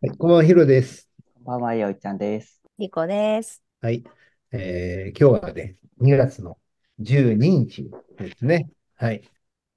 [0.00, 1.10] はい、こんばんは、ヒロです。
[1.34, 2.62] こんばんは、よいちゃんです。
[2.78, 3.62] リコです。
[3.82, 4.04] はい、
[4.52, 6.56] えー今日はね、2月の
[7.00, 8.70] 12日ですね。
[8.94, 9.20] はい。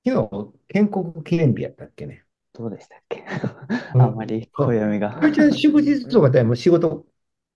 [0.08, 2.23] 昨日、建国記念日やったっけね。
[2.53, 3.23] どうでしたっけ？
[3.94, 5.23] うんあんまり暦が。
[5.23, 7.06] あいちゃん、祝日とかでも仕事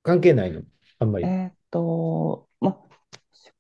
[0.03, 0.63] 関係ないの？
[1.00, 1.27] あんまり。
[1.27, 2.77] えーっと、ま、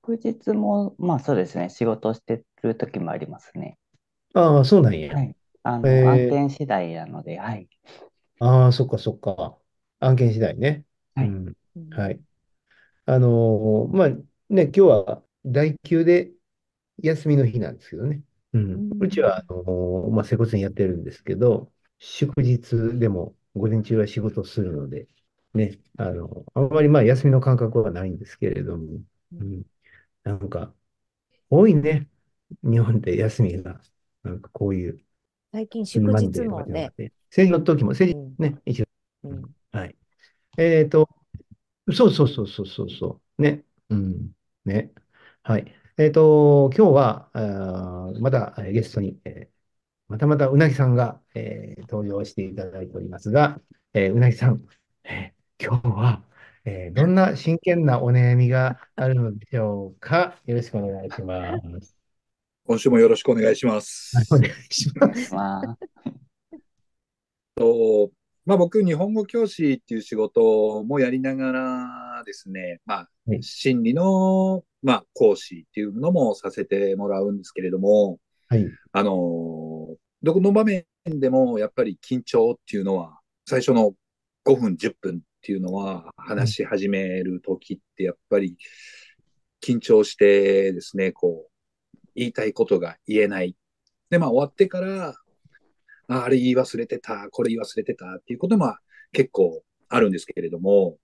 [0.03, 3.77] 祝日も、まあそうですね、仕事してる時もありますね。
[4.33, 5.15] ああ、そうなんや。
[5.15, 5.35] はい。
[5.63, 7.69] あの、えー案件次第なので、はい。
[8.39, 9.57] ああ、そっかそっか。
[9.99, 10.85] 案件次第ね。
[11.15, 11.55] はいうん。
[11.89, 12.21] はい。
[13.05, 16.31] あのーまあね、今日は第9で
[16.99, 18.23] 休みの日なんですけどね。
[18.53, 18.85] うん。
[18.99, 25.07] うちは、あのーまあ、接骨院やってるんですけど、祝日でも午前中は仕事するので、
[25.53, 29.63] ね、あの、あんまりまあ休みの感覚はないんですけれども、うん。
[30.23, 30.73] なんか、
[31.49, 32.09] 多いね。
[32.63, 33.81] 日本で休みが。
[34.23, 35.03] なんかこういう、
[35.53, 36.93] 最近祝日もねとかじゃなく。
[36.97, 38.85] て、成人の時も、成人うんね、一応
[39.23, 39.95] うんはい。
[40.57, 41.09] えっと、
[41.93, 43.41] そうそうそうそうそうそう。
[43.41, 43.65] ね。
[43.89, 44.31] うん。
[44.65, 44.93] ね。
[45.43, 45.73] はい。
[45.95, 49.53] えっと、今日は、あーまたえーゲストに、えー
[50.09, 53.59] またまたうなぎさんが、えー登場していただいておりますが、
[53.93, 54.65] えーうなぎさん、
[55.03, 56.23] えー今日は、
[56.65, 60.39] えーどんな真剣なお悩みがあるのでしょうか？
[60.45, 61.95] よろしくお願いします。
[62.65, 64.13] 今週もよろしくお願いします。
[64.33, 65.33] お願いします。
[65.35, 65.77] まあ、
[67.55, 68.09] と
[68.45, 78.67] まあ、僕、日本語教師っていう仕事もやりながらですね、まあは、い心理の、まあ、講師っていうのもさせてもらうんですけれども、はい。
[78.91, 83.93] あの、どこの場面でもやっぱり緊張っていうのは、最初の
[84.45, 88.57] 5分、10分っていうのは話し始めるときってやっぱり
[89.61, 93.55] 緊張してですね、こう、言いたいことが言えない。
[94.09, 95.15] で、まあ終わってから、
[96.13, 98.75] ああれ言い忘れてた、これ言い忘れてたっていうことも
[99.11, 100.97] 結構あるんですけれども、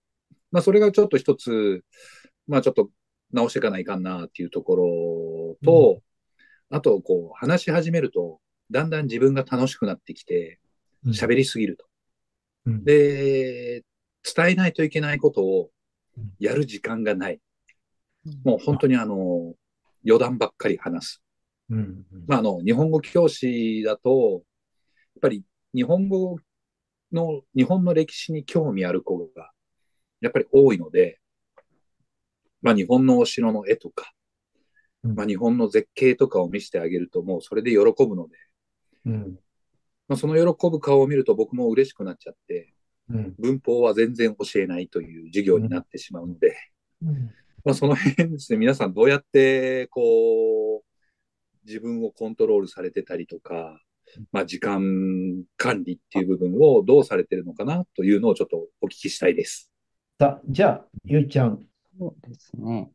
[0.52, 1.84] まあそれがちょっと一つ、
[2.48, 2.90] まあちょっと
[3.32, 6.02] 直していかないかんなっていうところと、
[6.70, 8.40] あとこう話し始めると、
[8.72, 10.60] だんだん自分が楽しくなってきて、
[11.06, 11.12] うん。
[11.12, 11.86] 喋りすぎると。
[12.66, 12.84] うん。
[12.84, 13.84] で、
[14.36, 15.70] 伝えないといけないことを
[16.40, 17.40] やる時間がない。
[18.44, 19.54] もう本当にあの、
[20.06, 21.24] 余談ばっかり話す。
[21.70, 21.78] うん。
[21.78, 22.06] うん。
[22.28, 24.44] まあ、あの、日本語教師だと、
[25.20, 25.44] ぱり
[25.74, 26.38] 日本語
[27.12, 29.52] の、日本の歴史に興味ある子が、
[30.22, 31.20] やっぱり多いので、
[32.62, 34.12] まあ、日本のお城の絵とか、
[35.04, 35.16] うん。
[35.16, 38.38] まあ、日本の絶景とかを見せてあげると、もうそれで喜ぶので、
[39.06, 39.40] うん。
[40.08, 42.74] まあ、その喜ぶ顔を見ると僕も嬉しくなっちゃって、
[43.10, 43.36] うん。
[43.40, 46.58] 文法は全然教えないという授業になってしまうので、
[47.02, 47.32] うん。
[47.64, 53.82] まあ、その辺ですね、皆さんどうやって、こう、自分をコントロールされてたりとか、
[54.32, 54.82] まあ、時間
[55.58, 59.72] 管理っていう部分をどうされてるのかなというのをちょっとお聞きしたいです。
[60.20, 61.66] さあ、じゃあ、ゆいちゃん。
[61.98, 62.92] そうですね。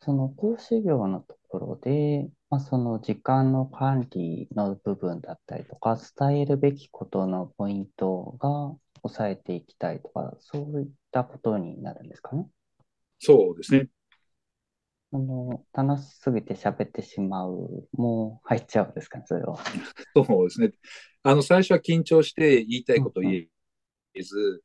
[0.00, 12.46] その講師業のところで、まあ、その時間の管理の部分だったりとか、伝えるべきことのポイントが押さえていきたいとか、そういったことになるんですかね。
[13.18, 13.88] そうですね。
[15.10, 19.56] あの、楽しすぎて喋ってしまう、もう入っちゃうんですかね、それは。
[20.14, 20.72] そうですね。
[21.22, 23.48] あの、最初は緊張して言いたいことを言
[24.14, 24.62] えず、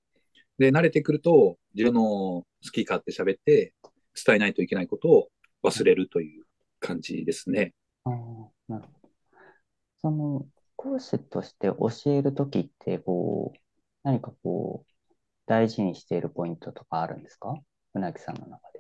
[0.57, 3.73] で、慣れてくると、自分の好き勝手喋って
[4.25, 5.29] 伝えないといけないことを
[5.63, 6.45] 忘れるという
[6.79, 7.73] 感じですね。
[8.03, 8.13] ああ、
[8.67, 9.09] なるほど。
[10.01, 13.59] その、講師として教えるときって、こう、
[14.03, 14.93] 何かこう、
[15.45, 17.55] 大事にしているポイントとかあるんですか？
[17.93, 18.72] 船木さんの中で。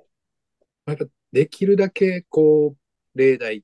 [0.85, 3.63] やっぱできるだけ、こう、例題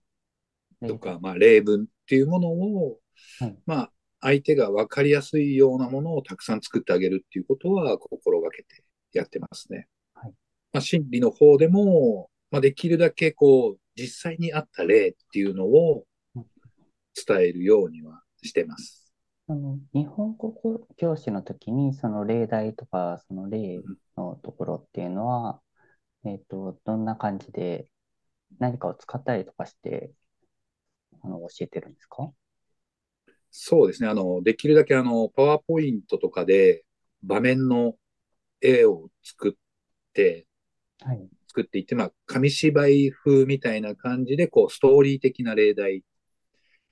[0.87, 2.99] とか、まあ、例文っていうものを、
[3.39, 8.83] はいまあ、相手が分かりやすいようなものをたくさん作ってあげるっていうことは心がけて
[9.13, 9.87] やってますね。
[10.13, 10.33] はい
[10.73, 16.05] まあ、心理の方でも、まあ、できるだけこう、実際にあった例っていうのを
[17.27, 19.13] 伝えるようにはしてます。
[19.47, 20.53] あの日本語
[20.95, 23.79] 教師の時に、その例題とか、その例
[24.15, 25.59] のところっていうのは、
[26.23, 27.89] えっと、どんな感じで
[28.59, 30.13] 何かを使ったりとかして、
[31.21, 32.33] あの、教えてるんですか？
[33.51, 34.09] そうですね。
[34.09, 36.85] あの、できるだけあの、パワーポイントとかで
[37.23, 37.95] 場面の
[38.61, 39.53] 絵を作っ
[40.13, 40.47] て、
[41.01, 41.29] はい。
[41.47, 46.03] 作っていって、まあ、紙芝居風みたいな感じで、こう、ストーリー的な例題。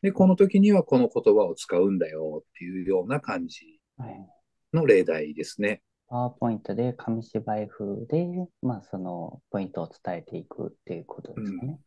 [0.02, 4.28] で、この時にはこの言葉を使うんだよっていうような感じはい。
[4.74, 5.82] の例題ですね。
[6.10, 11.80] パワーポイントで紙芝居風で、まあ、そのポイントを伝えていくっていうことですかね。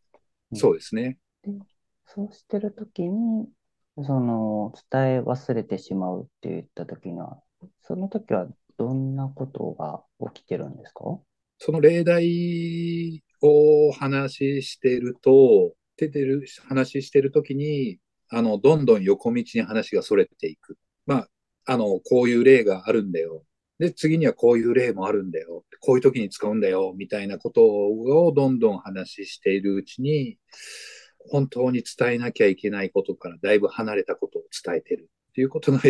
[0.53, 1.17] うんそうですね。
[2.07, 3.47] そうしてるときに、
[4.03, 7.41] その、伝え忘れてしまうって言ったときには、
[7.83, 10.03] その時はどんなことが
[10.33, 11.21] 起きてるんですか？
[11.59, 20.77] その例題を話してると、出てる話してるときに、あの、どんどん横道に話が逸れていく。
[21.07, 21.29] まあ、
[21.67, 23.45] あの、こういう例があるんだよ。
[23.81, 25.65] で、次にはこういう例もあるんだよ。
[25.81, 26.93] こういう時に使うんだよ。
[26.95, 30.37] みたいなことをどんどん話しているうちに、
[31.31, 35.81] 本当に伝えなきゃいけないことからだいぶ離れたことを伝えてるっていうことが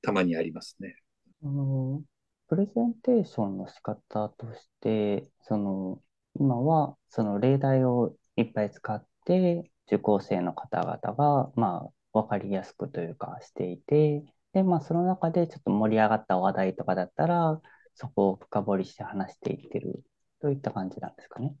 [0.00, 0.96] たまにありますね。
[1.44, 2.02] あの、
[2.48, 6.00] プレゼンテーションの仕方として、その、
[6.40, 14.24] 今は、その例題をいっぱい使って、受講生の方々が、まあ、わかりやすくというか、していて、
[14.56, 17.60] で、まあ、その中でちょっと盛り上がった話題とかだったら、
[17.94, 20.02] そこを深掘りして話していってる
[20.40, 21.54] といった感じなんですかね？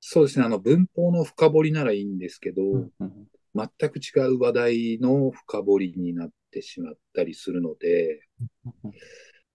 [0.00, 0.44] そうですね。
[0.44, 2.90] あの、文法の深掘りならいいんですけど、うん
[3.52, 8.26] 全く違う話題の深掘りになってしまったりするので、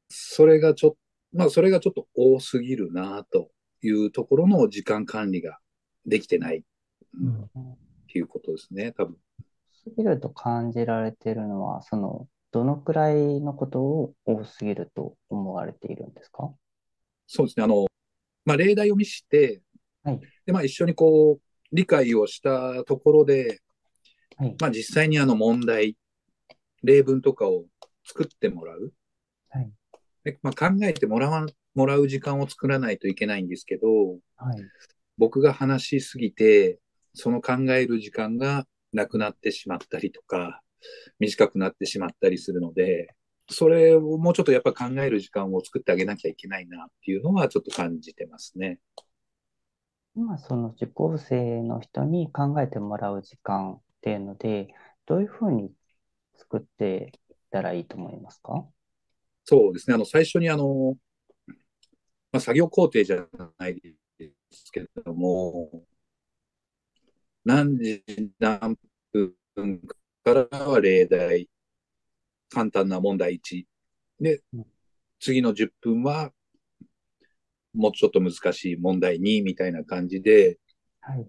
[0.09, 0.97] それがちょっと、
[1.33, 3.49] まあ、それがちょっと多すぎるなと
[3.81, 5.59] いうところの時間管理が
[6.05, 6.63] できてない、
[7.21, 7.47] うんっ
[8.11, 9.17] ていうことですね、多分。
[9.71, 16.53] すぎると感じられているのは、その、どのくらいのことを多すぎると思われているんですか？
[17.27, 17.63] そうですね。
[17.63, 17.87] あの、
[18.45, 19.61] まあ、例題を見して、
[20.03, 23.61] はいで、まあ、一緒にこう、理解をしたところで、
[24.37, 24.55] はい。
[24.59, 25.97] まあ、実際にあの問題、
[26.83, 27.65] 例文とかを
[28.05, 28.93] 作ってもらう。
[29.49, 29.71] はい
[30.23, 33.87] でまあ、考えてもらわん、もらう時間を作らないといけないんですけど、
[34.37, 34.61] はい。
[35.17, 36.79] 僕が話しすぎて、
[37.13, 40.61] その考える時間がなくなってしまったりとか、
[41.19, 43.15] 短くなってしまったりするので、
[43.49, 48.79] それをもうちょっとやっぱ考える時間を作ってあげなきゃいけないなっていうのはちょっと感じてますね。
[50.15, 54.67] 今、その受講生の人に考えてもらう時間っていうので、
[55.05, 55.71] どういうふうに
[56.37, 58.65] 作っていったらいいと思いますか？
[59.43, 59.95] そうですね。
[59.95, 60.95] あの、最初にあの、
[62.31, 63.27] まあ、作業工程じゃ
[63.59, 63.75] ない
[64.17, 65.83] ですけれども、
[67.43, 68.03] 何時
[68.39, 68.75] 何
[69.11, 69.35] 分
[70.25, 71.47] からは例題、
[72.49, 73.67] 簡単な問題1。
[74.19, 74.65] でうん、
[75.19, 76.31] 次の10分は、
[77.75, 80.57] もうちょっと難しい問題2みたいな感じで、
[81.01, 81.27] はい。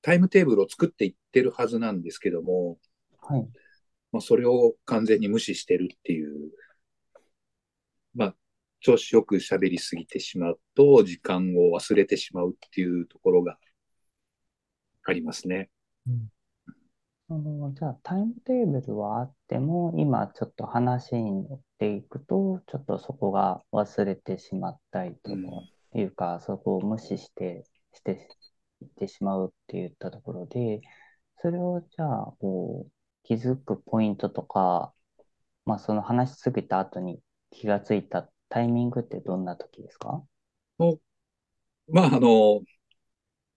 [0.00, 2.78] タイムテーブルを作っていってるはずなんですけども、
[3.20, 3.48] はい。
[4.12, 6.52] まあ、それを完全に無視してるっていう、
[8.14, 8.36] まあ、
[8.78, 13.58] 調子よく喋りすぎてしまうと、時間を忘れてしまうっていうところが
[15.02, 15.68] ありますね。
[17.28, 25.36] あの、じゃあ、タイムテーブルはあっても、今ちょっと話に乗っていくと、ちょっとそこが忘れてしまったりとか
[25.94, 27.64] いうか、そこを無視して、
[27.94, 28.28] して
[28.82, 30.82] いってしまうって言ったところで、
[31.40, 34.92] それをじゃあ、こう、気づくポイントとか、
[35.64, 40.22] まあ、その話しすぎた後に気がついたタイミングってどんな時ですか？
[41.88, 42.62] まあ、あの、やっ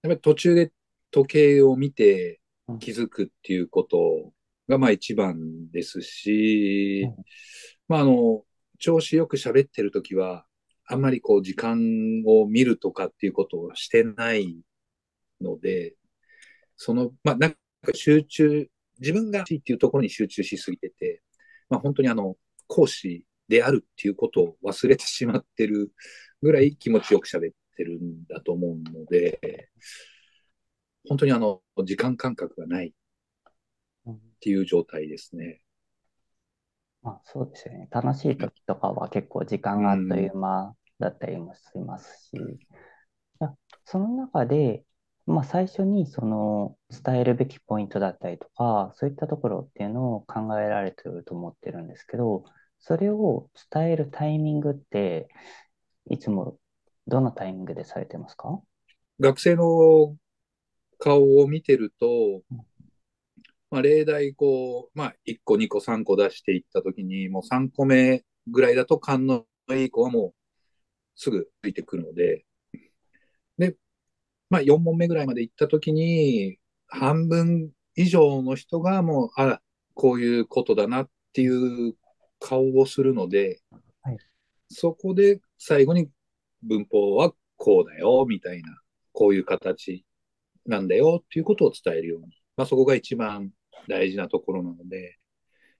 [0.03, 0.71] ぱり途中で
[1.11, 2.46] 時計を見てうん
[2.79, 4.31] 気づくっていうこと
[4.67, 7.15] が、まあ一番ですしうん、
[7.87, 8.43] まああの、
[8.79, 10.45] 調子よく喋ってるときは、
[10.85, 11.77] あんまりこう時間
[12.25, 14.57] を見るとかっていうことをしてない
[15.41, 15.95] ので、
[16.75, 17.57] その、まあなんか
[17.93, 18.67] 集中、
[18.99, 21.21] 自分がっていうところに集中しすぎてて、
[21.69, 22.35] まあ本当にあの、
[22.67, 25.91] 講師であるっていうことを忘れてしまってる
[26.41, 29.39] ぐらい気持ちよく喋ってるんだと思うので、
[31.07, 32.93] 本当にあの、時間感覚がない。
[34.09, 35.61] っていう状態ですね。
[37.01, 37.87] まあ、そうですよね。
[37.89, 42.39] 楽しい時とかは結構時間があっという間だったりもしますし、い
[43.39, 44.83] やその中で、
[45.25, 52.45] まあ、最初にその伝えるべきポイントだったりとか、そういったところっていうのを考えられてると思ってるんですけど、
[52.79, 55.27] それを伝えるタイミングって、
[56.09, 56.57] いつも
[57.07, 58.61] どのタイミングでされてますか？
[59.19, 60.15] 学生の
[60.97, 62.43] 顔を見てると、
[63.69, 70.33] まあ、例題こう、まあ、1個、2個、3個出していったときに、もう3個目ぐらいだと勘のいい子はもう
[71.15, 72.45] すぐついてくるので、
[73.57, 73.75] で、
[74.49, 79.61] まあ、4問目ぐらいまで行ったときに、半分以上の人がもう、あ、
[79.93, 81.95] こういうことだなっていう
[82.39, 83.59] 顔をするので、
[84.01, 84.17] はい。
[84.69, 86.09] そこで最後に
[86.63, 88.79] 文法はこうだよ、みたいな、
[89.11, 90.05] こういう形
[90.67, 92.27] なんだよっていうことを伝えるように。
[92.55, 93.51] まあ、そこが一番
[93.87, 95.17] 大事なところなので、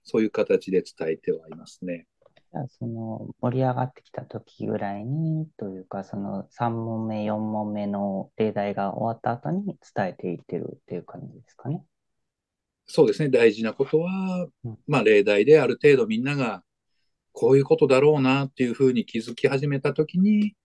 [0.04, 2.06] そういう形で伝えてはいますね。
[2.50, 11.84] じゃあその盛り上がってきた時ぐらいにというか、その3問目、4問目の例題が終わった後に伝えていってるっていう感じですかね。
[12.86, 13.28] そうですね。
[13.28, 16.62] 大事なことはうん、まあ、例題である程度みんなが、
[17.32, 20.56] こういうことだろうなっていうふうに気づき始めたときに、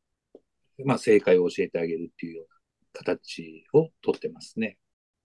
[0.85, 2.52] まあ、正解を教えてあげるっていうような
[2.93, 4.77] 形をとってますね。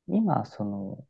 [0.08, 1.04] 今、その、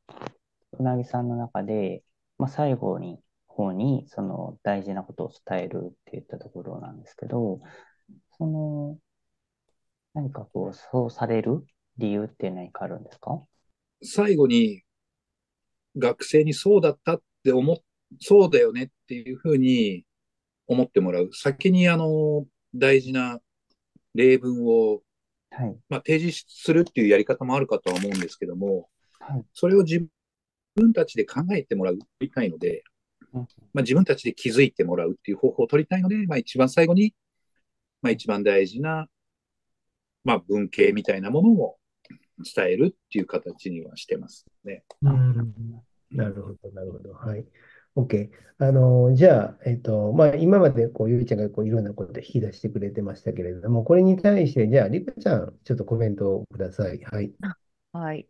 [0.79, 2.03] うなぎさんの中で、
[2.37, 7.61] まあ、最後に、方に、その大事なことを伝えるって言ったところなんですけど、
[8.37, 8.99] その、
[10.15, 11.65] 何かこう、そうされる
[11.97, 13.43] 理由って何かあるんですか？
[14.03, 14.83] 最後に
[15.97, 17.77] 学生にそうだったって思っ、
[18.21, 20.05] そうだよねっていうふうに
[20.67, 21.31] 思ってもらう。
[21.33, 23.41] 先にあの、大事な
[24.15, 25.03] 例文を、
[25.51, 25.77] はい。
[25.89, 28.89] まあ、提示するっていうやり方もあるかとは思うんですけども、
[29.21, 29.45] はい。
[29.53, 30.07] それを自
[30.75, 32.85] 分たちで考えてもらう、取りたいので、
[33.33, 33.41] うん
[33.73, 37.15] まあ、自分たちで気づいてもらうっていう方法を取りたいので、まあ、一番最後に、
[38.03, 39.09] まあ、一番大事な、
[40.25, 41.77] まあ、文系みたいなものを
[42.55, 44.85] 伝えるっていう形にはしてますね。
[45.03, 45.55] うん
[46.11, 47.13] なるほど、なるほど。
[47.13, 47.45] はい。
[47.99, 48.31] OK。
[48.59, 57.01] あの、じゃあ、えっと、まあ、今まで、こう、ゆいちゃんが、こう、いろんなことを引き出してくれてましたけれども、これに対して、じゃあ、りかちゃん、ちょっとコメントをください。
[57.05, 57.33] はい。
[57.93, 58.29] はい。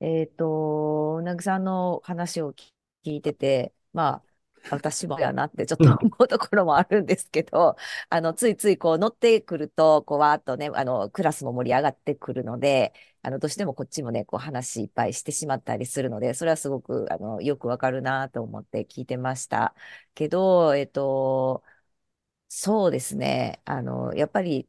[0.00, 2.72] えっと、うなぎさんの話を聞
[3.04, 4.26] 聞いてて、まあ、
[4.70, 7.76] 私もやなってちょっと思うところもあるんですけど、
[8.10, 19.74] あの、ついついこう乗ってくると、こう、わーっとね、あの、クラスも盛り上がってくるので、あの、どうしてもこっちもね、こう話いっぱいしてしまったりするので、それはすごく、あの、よくわかるなと思って聞いてました。
[20.14, 21.62] けど、えっと、
[22.48, 23.62] そうですね。
[23.64, 24.68] あの、やっぱり、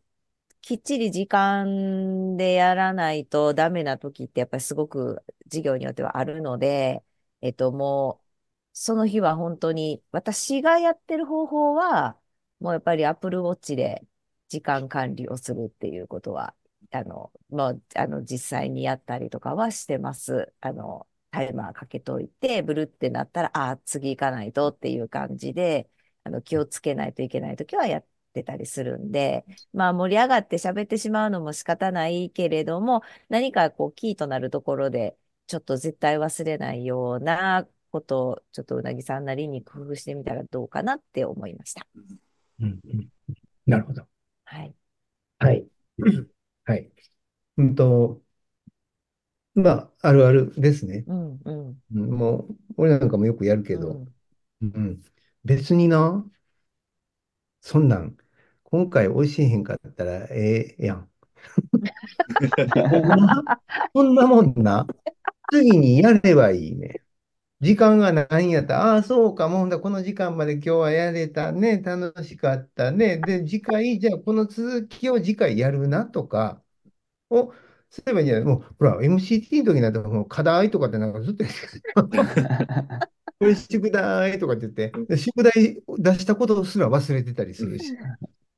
[0.62, 7.04] きっちり時間でやらないとダメな時ってやっぱりすごく授業によってはあるので、
[7.42, 8.28] えっと、もう、
[8.74, 12.20] その日は本当に、私がやってる方法は、
[12.60, 14.08] もうやっぱり Apple Watch で
[14.50, 16.56] 時間管理をするっていうことは、
[16.94, 20.54] あの、もう、あの、実際にやったりとかはしてます。
[20.62, 25.90] あの、タイマーかけといて、ブルってなったら、ああ、次行かないとっていう感じで、
[26.24, 41.88] あの、気をつけないといけない時はやってたりするんで、まあ盛り上がって喋ってしまうのも仕方ないけれども、何かこうキーとなるところで、ちょっと絶対忘れないようなことを、ちょっとうなぎさんなりに工夫してみたらどうかなって思いました。
[42.60, 43.10] うんうん
[43.66, 44.08] なるほど。
[44.46, 44.76] はい。
[45.40, 45.68] はい。
[46.66, 46.92] はい。
[47.58, 48.24] うんと、
[49.56, 49.70] ま
[50.02, 51.06] あ、あるあるですね。
[51.08, 54.14] うん、うん、うんもう、俺なんかもよくやるけど、うん。
[54.62, 55.04] うん。
[55.46, 56.26] 別にな、
[57.62, 58.16] そんなん、
[58.64, 61.10] 今回美味しいへんかったらええやん。
[62.90, 63.44] ほんま？
[63.96, 64.88] そんなもんな、
[65.52, 67.04] 次にやればいいね。
[67.64, 73.18] 時間がないんやったら、ああ、そうか、もうほんだこの時間まで今日はやれたね、楽しかったね。
[73.20, 76.62] で、次回、じゃあこの続きを次回やるなとか、
[77.30, 77.54] を
[77.90, 81.54] すればいいんじゃないもう、ほら、MCT の時なんてもう課題とかってなんかずっとやっ
[82.10, 82.28] てる
[83.40, 84.70] これ宿題とかって言
[85.06, 87.94] って、宿題出したことすら忘れてたりするし。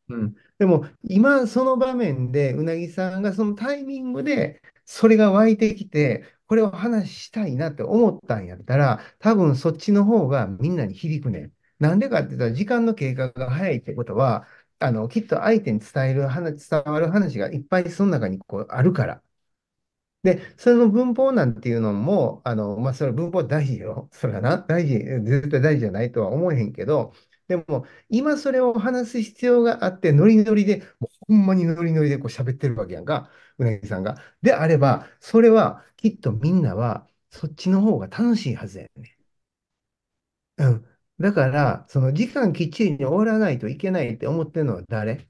[0.10, 11.54] うん、でも今その場面でうなぎさんがそのタイミングでそれが湧いてきてこれを話したいなって思ったんやったら多分そっちの方がみんなに響くねん。
[11.80, 14.48] なんでかって言ったら時間の経過が早いってことは
[14.80, 19.22] あのきっと相手に伝える話伝わる話がいっぱいその中にこうあるから。
[20.24, 24.10] で、それの文法なんていうのも、あの、まあ、それ文法大事よ。
[24.12, 27.14] それはな、大事、絶対大事じゃないとは思えへんけど、
[27.48, 34.16] でも、今それを話す必要があって、ノリノリで、もうほんまにノリノリでこう喋ってるわけやんか、うなぎさんが。
[34.42, 39.18] であれば、それはきっとみんなは、そっちの方が楽しいはずやね。
[40.58, 40.86] うん。
[41.20, 45.30] だから、その時間きっちりに終わらないといけないって思ってるのは誰？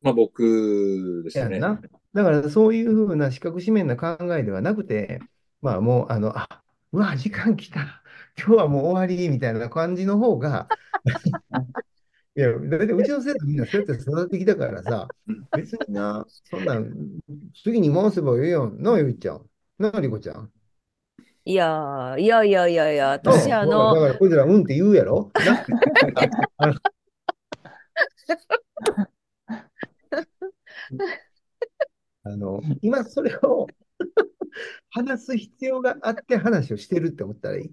[0.00, 1.58] まあ僕ですね。
[1.60, 1.80] な。
[2.14, 5.20] だからそういうふうな四角四面な考えではなくて、
[5.60, 8.02] まあもう、あの、あ、うわ、時間来た。
[8.38, 10.68] 今日はもう終わりみたいな感じの方が、
[12.36, 16.94] いや、だいたいうちの生徒みんなそうやって育ってきたからさうん、別にな、そんなん、
[17.64, 18.80] 次に回せばいいやん。
[18.80, 19.44] なあ、ゆいちゃん。
[19.78, 20.52] なあ、りこちゃん。
[21.44, 25.32] いやー、いやいやいやいや、私、あだの、から、こいつら、うんって言うやろ？
[25.34, 25.64] な
[26.62, 26.74] あの
[32.24, 33.66] あの、今それを
[34.90, 37.72] 話す必要があって話をしてるって思ったらいい。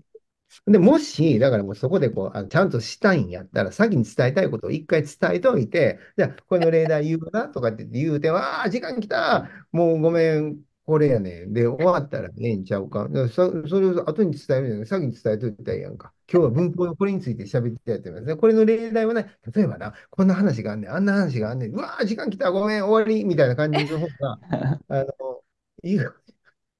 [0.67, 11.53] で、もし、だからもうそこでこう、あちゃんとしたいんやったら、先に伝えたいことを一回伝えておいて、じゃあ、これの例題言うなとかって言うて、わあ、時間来たもうごめん、これやねん。
[11.53, 13.03] で、終わったらええんちゃうか。
[13.09, 16.13] だからそ、それを後に伝えるんじゃない先に伝えといたらいいやんか。
[16.31, 18.35] 今日は文法のこれについて喋ってやってますね。
[18.35, 24.39] これの例題はね、例えばな、こんな話があんねん、あんな話があんねん、うわあ、時間来た、ごめん、終わり、みたいな感じの方が、
[24.89, 25.43] あの、
[25.83, 25.99] いい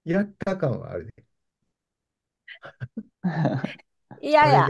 [0.05, 1.25] やった感はあるね。
[4.21, 4.69] いやいや、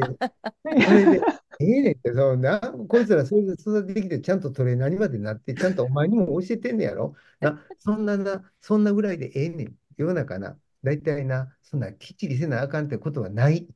[0.84, 1.28] それで、
[1.60, 2.60] ええねんって、そうな、
[2.90, 7.16] こいつらそれで育ててきて、ちゃんとトレーナーにまでなって、ちゃんとお前にも教えてんねやろ？
[7.42, 9.80] な、そんなな、そんなぐらいでええねん。
[9.98, 13.68] 世の中な、大体な、そんなきっちりせなあかんってことはない。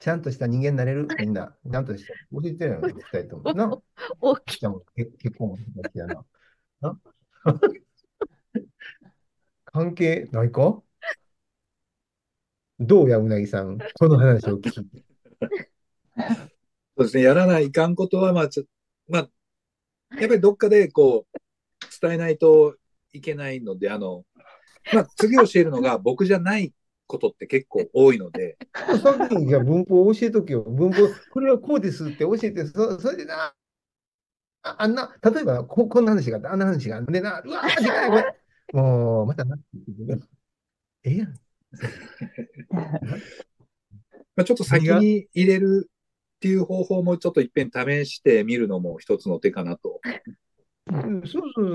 [0.00, 1.56] ちゃんとした人間になれる、みんな。
[1.70, 2.14] ちゃんとした。
[2.32, 3.50] 教えてるやろ、二人とも。
[3.52, 3.70] な、
[4.20, 4.66] 大きい。
[4.96, 6.24] 結 結婚もしたしやな。
[6.80, 7.00] な
[9.64, 10.82] 関係ないか？
[12.78, 14.74] どうや、うなぎさん、この話を聞き。
[16.96, 17.22] そうですね。
[17.22, 18.64] やらないかんことは、まあ、ちょ、
[19.08, 19.30] まあ、
[20.18, 21.38] やっぱりどっかでこう、
[22.00, 22.76] 伝えないと
[23.12, 24.24] いけないので、あの、
[24.92, 26.72] まあ、次教えるのが 僕じゃない
[27.06, 28.58] ことって結構多いので、
[29.02, 30.62] さっきにじゃあ文法を教えとけよ。
[30.62, 33.54] 文法、これはこうですって教えて、そ、それでな、
[34.62, 38.36] あ、あんな、例えばこ、こんな話があって、あんな話があって、でな、うわー、時間ない、これ。
[38.72, 39.56] もう、またな。
[41.04, 41.45] ええやん。
[44.36, 45.90] まあ、ちょっと先に入れる
[46.36, 50.00] っていう方法もちょっといっぺん試してみるのも一つの手かなと。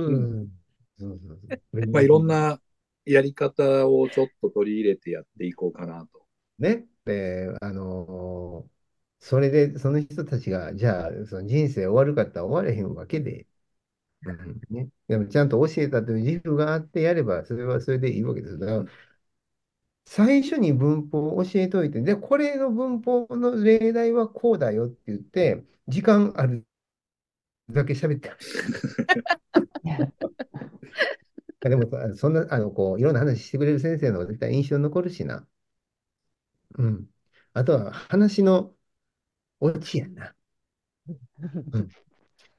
[0.07, 0.51] うん
[0.97, 1.39] そうそう
[1.73, 1.91] そう。
[1.91, 2.59] まあ、いろんな
[3.05, 6.21] やり方をちょっと取り入れてやっていこうかなと。
[6.59, 6.85] ね。
[7.05, 8.71] で、あのー
[9.23, 13.45] それで、その人たちが、じゃあ、その人生終わるかって言ったら終われへんわけで、
[14.25, 14.89] うんね。
[15.07, 18.59] でも、ちゃんと教えたという自負があってやれば、それはそれでいいわけです。
[18.59, 18.85] だから、
[20.05, 26.65] 最初に文法を教えといて、で、これの文法の例題はこうだよって言って、時間ある
[27.69, 28.31] だけ喋って。
[31.61, 35.47] でもさ、そんな、あの、こう、いろんな話してくれる先生の方が絶対印象に残るしな。
[36.77, 37.09] うん。
[37.53, 38.75] あとは、話の
[39.61, 40.35] オチやな。
[41.71, 41.89] うん。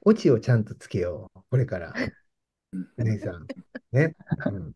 [0.03, 1.41] オチをちゃんとつけよう。
[1.51, 1.93] これから。
[2.97, 3.51] 姉さん。
[3.91, 4.15] ね。
[4.45, 4.73] うん。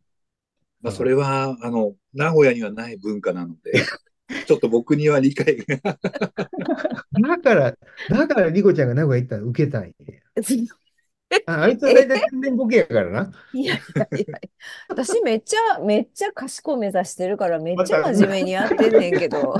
[0.87, 3.73] まあ、それは、あの、名古屋にはない文化なので、
[4.47, 5.77] ちょっと僕には理解が。
[5.77, 7.77] だから、
[8.09, 9.91] だから、リコちゃんが名古屋行ったら受けたんや。
[11.45, 13.31] あ、あいつは大体天然ボケやからな。
[13.53, 14.39] いやいやいや、
[14.87, 19.55] 私めっちゃ、めっちゃ賢い目指してるからめっちゃ真面目にやってんねんけど。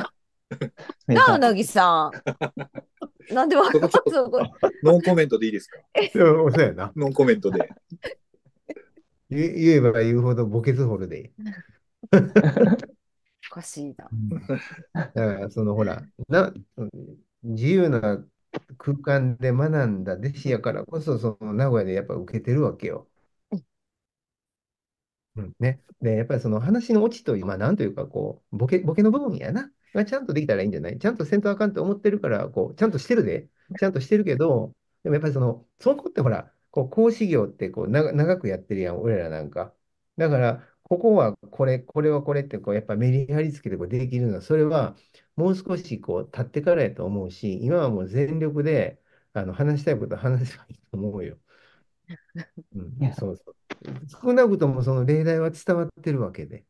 [1.08, 2.10] なあ、うなぎさ
[3.30, 3.34] ん。
[3.34, 4.42] なんでわかっとそうこ？
[4.84, 5.80] ノンコメントでいいですか？
[6.14, 6.94] そうそうやな。
[6.96, 7.70] ノンコメントで。
[9.30, 11.32] 言言えば言うほどボケず掘るで。
[13.52, 14.12] おかしいな。
[15.14, 16.54] だから、そのほら、な、
[17.44, 18.26] 自由な
[18.78, 23.10] 空間で学んだ弟子やからこそ、その名古屋でやっぱ受けてるわけよ。
[25.36, 25.82] うんね。
[26.02, 29.72] で、やっぱりその話のオチという、まあなんというか、こう、ボケ、ボケの部分やな。
[29.94, 31.00] がちゃんとできたらいいんじゃない？
[31.00, 33.50] ちゃんとせんとあかんって思ってるから、こう、ちゃんとしてるで。
[33.80, 39.74] ちゃんとしてるけど、でもやっぱりその、そこってほら、こう、講師業ってこう、長長くやってるやん、俺らなんか。
[40.18, 44.96] だから、ここはこれ、これはこれって、こう、やっぱメリハリつけてこうできるのは、それは、
[45.36, 49.02] もう少しこう、経ってからやと思うし、今はもう全力で、
[49.34, 51.38] あの、話したいこと話せばいいと思うよ。
[52.76, 53.56] うんそうそう。
[54.24, 56.66] 少なくともその例題は伝わってるわけで。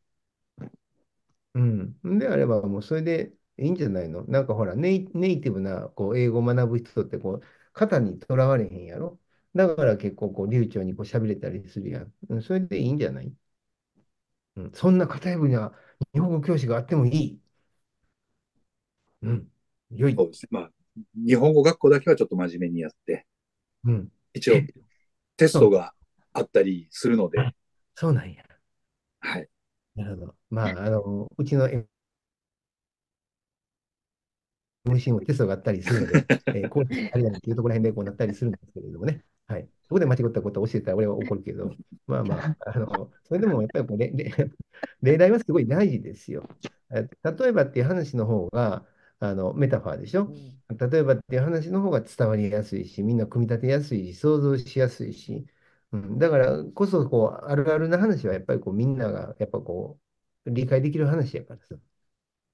[1.54, 2.18] うん。
[2.18, 4.24] であれば、もうそれでいいんじゃないの？
[4.26, 9.18] なんかほら、ネイ、ネイティブなこう英語を学ぶ人ってこう、型にとらわれへんやろ？
[9.54, 12.14] だから結構こう、流暢にこう喋れたりするやん。
[12.28, 13.32] うんそれでいいんじゃない？
[14.56, 14.72] うん。
[14.72, 15.72] そんな型破りな
[16.12, 17.40] 日本語教師があってもいい。
[19.22, 19.48] うん。
[19.90, 20.14] 良い。
[20.16, 20.48] そうですね。
[20.50, 20.70] まあ、
[21.14, 23.26] 日本語学校だけはちょっと真面目にやって、
[23.84, 24.10] うん。
[24.34, 24.54] 一応
[25.36, 25.94] テストが
[26.32, 27.52] あったりするので、
[27.94, 28.44] そうなんや。
[29.20, 29.48] はい。
[29.96, 30.34] なるほど。
[30.50, 31.68] まあ、あの、うちの
[34.86, 39.24] MC もテストがあったりするので、 えー、こう、あれだねっていうところら辺でこうなったりするんですけれどもね。
[39.48, 39.68] はい。
[39.88, 41.70] そこで間違ったことを教えたら俺は怒るけど、
[42.06, 44.12] まあまあ、あの、それでもやっぱりこう例
[45.02, 46.48] 例題はすごい大事ですよ。
[46.90, 48.86] 例えばっていう話の方が、
[49.20, 50.26] あのメタファーでしょ、
[50.70, 55.46] うん、例えばっていう話の方が伝わりやすいし、みんな組み立てやすいし、想像しやすいし、
[55.92, 59.98] うん、だからこそこう、あるあるな話はやっぱりこうみんながやっぱこ
[60.46, 61.76] う理解できる話やからさ。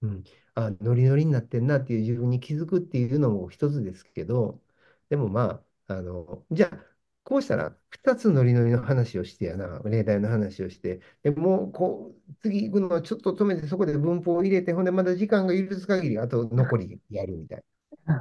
[0.02, 4.60] うん、あ、ノリノリになってんなっていう自分に気づくっていうのも一つですけど、
[5.08, 6.78] でもまあ、あの、じゃあ、
[7.24, 17.64] こうしたら、2つノリノリの話をしてやな、例題の話をして、でもう、こう、次行くのはちょっと止めて、そこで文法を入れて、ほんで、まだ時間が許す限り、あと残りやるみたい
[18.06, 18.20] な。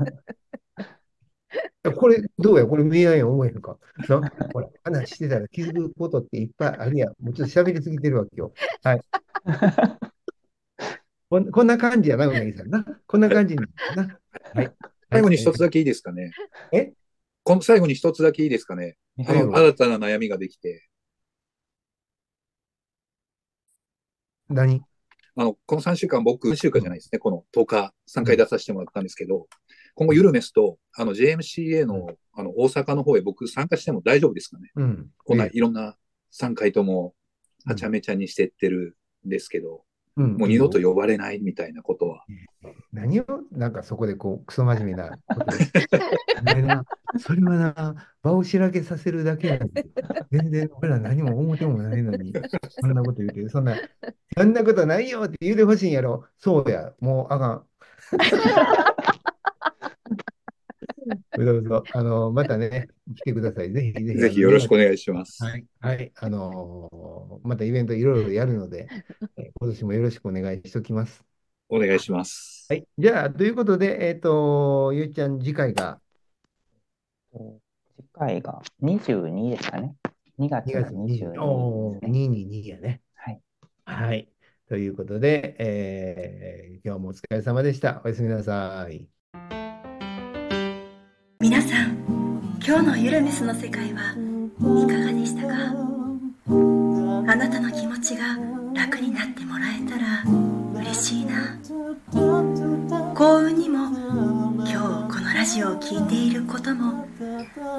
[1.96, 3.78] これ、どうやこれ見合いや思えるか？
[4.08, 4.22] な
[4.54, 7.10] ほら、話してたら気づくことっていっぱいあるやん。
[7.22, 8.54] もうちょっと喋りすぎてるわけよ。
[8.84, 9.02] はい。
[11.30, 12.86] こんこんな感じやな、うなぎさんな。
[13.06, 13.66] こんな感じな。
[14.54, 14.72] はい。
[15.12, 16.32] 最後に一つだけいいですかね。
[16.72, 16.94] え？
[17.44, 18.98] この最後に一つだけいいですかね。
[19.18, 20.88] 新たな悩みができて。
[24.50, 24.82] 何？
[25.36, 27.20] あの、この3週間、僕、3週間じゃないですね。
[27.20, 29.48] この10日、3回出させてもらったんですけど、
[29.96, 34.72] 今後、ユルメスと、あの、JMCA の、あの、大阪の方へ僕参加しても大丈夫ですかね。
[34.76, 35.10] うん。
[35.24, 35.98] こんないろんな
[36.34, 37.16] 3回とも、
[37.66, 39.84] はちゃめちゃにしてってるんですけど、
[40.16, 42.24] うん、もう二度と呼ばれないみたいなことは。
[42.92, 45.18] 何を、なんかそこでこう、クソ真面目な
[47.20, 49.86] それはな、場をしらけさせるだけなんで、
[50.32, 52.32] 全然俺ら何も表もないのに、
[52.70, 53.76] そんなこと言うて、そんな、
[54.38, 56.26] そんなことないよって言うてほしいんやろ。
[56.38, 57.64] そうや、もうあかん。
[61.38, 63.72] どうぞ、あの、またね、来てください。
[63.72, 64.18] ぜひぜひ。
[64.20, 65.44] ぜひよろしくお願いします。
[65.44, 65.66] はい。
[65.80, 66.12] はい。
[66.16, 68.88] あのまたイベントいろいろやるので、
[69.60, 71.24] 今年もよろしくお願いしておきます。
[71.70, 72.68] お願いします。
[72.70, 72.88] はい。
[72.98, 76.00] じゃあ、ということで、えっ、ー、と、ゆうちゃん、次回が？
[77.32, 79.96] 次回が22ですかね。
[80.40, 81.40] 2月の22日、ね。
[81.40, 83.02] おー、222やね。
[83.16, 83.42] はい。
[83.86, 84.30] はい。
[84.68, 88.02] ということで、えー、今日もお疲れ様でした。
[88.04, 89.63] おやすみなさい。
[91.44, 91.98] 皆さん、
[92.66, 95.54] 今日のゆるミスの世界はいかがでしたか？
[96.48, 98.38] あなたの気持ちが
[98.74, 100.24] 楽になってもらえたら
[100.80, 101.60] 嬉しいな。
[103.14, 103.90] 幸運にも
[104.60, 104.74] 今日
[105.14, 107.06] このラジオを聴いていることも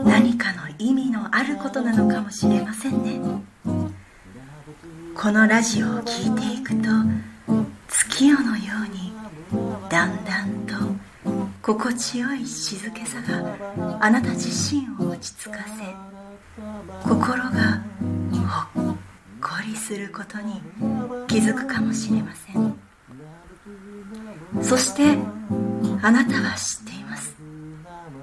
[0.05, 3.19] 何かの意味のあることなのかもしれませんね。
[5.17, 6.91] このラジオを聴いていくと
[7.89, 9.15] 月夜のように
[9.89, 10.75] だんだんと
[11.65, 13.57] 心地よい静けさが
[13.99, 17.83] あなた自身を落ち着かせ心が
[18.75, 18.97] ほっ
[19.41, 20.61] こりすることに
[21.27, 22.79] 気づくかもしれません。
[24.63, 25.17] そして
[26.03, 27.35] あなたは知っています。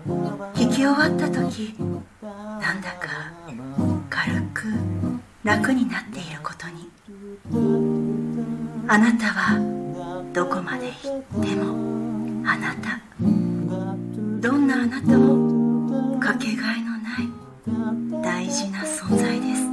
[0.05, 1.73] 弾き終わった時
[2.21, 3.31] なんだか
[4.11, 4.67] 軽く
[5.43, 6.91] 楽になっていることに。
[8.87, 11.91] あなたはどこまで行っても
[12.47, 12.90] あなた
[14.71, 19.67] なあなたもかけがえのない大事な存在です。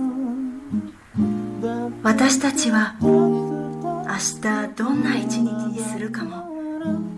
[2.02, 4.08] 私たちは明
[4.42, 6.48] 日どんな一日にするかも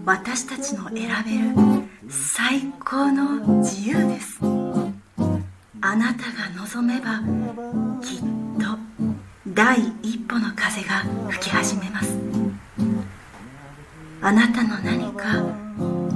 [0.05, 4.41] 私たちの選べる最高の自由です。
[5.81, 7.23] あなたが望めば
[8.03, 8.19] きっ
[8.61, 8.77] と
[9.55, 10.99] 第一歩の風が
[11.31, 12.15] 吹き始めます。
[14.21, 15.43] あなたの何か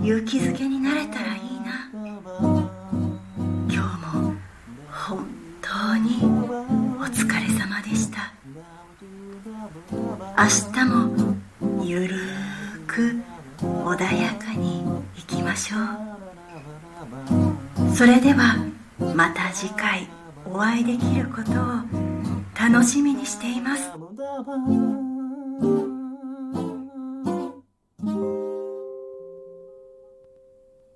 [0.02, 1.43] 勇気づけになれたらいい。